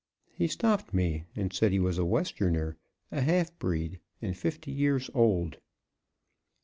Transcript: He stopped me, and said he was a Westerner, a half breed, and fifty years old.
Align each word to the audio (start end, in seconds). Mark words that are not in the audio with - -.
He 0.33 0.47
stopped 0.47 0.95
me, 0.95 1.25
and 1.35 1.53
said 1.53 1.71
he 1.71 1.79
was 1.79 1.99
a 1.99 2.05
Westerner, 2.05 2.75
a 3.11 3.21
half 3.21 3.55
breed, 3.59 3.99
and 4.19 4.35
fifty 4.35 4.71
years 4.71 5.11
old. 5.13 5.59